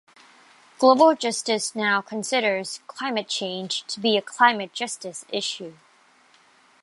[0.79, 5.75] Global Justice Now considers climate change to be a climate justice issue.